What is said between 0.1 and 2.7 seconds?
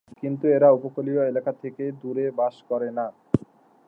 কিন্তু এরা উপকূলীয় এলাকা থেকে দূরে বাস